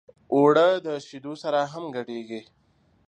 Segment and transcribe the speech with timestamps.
[0.33, 2.41] اوړه د شیدو سره هم ګډېږي